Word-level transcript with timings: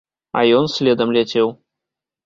А 0.39 0.41
ён 0.61 0.65
следам 0.77 1.15
ляцеў. 1.19 1.57